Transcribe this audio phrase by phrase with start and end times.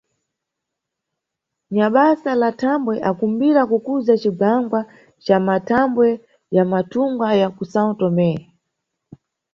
[1.75, 4.81] Nyabasa la nthambwe akumbira kukuza cigwangwa
[5.25, 6.07] ca mʼmathambwe
[6.55, 8.31] ya mathunga ya ku São Tomé.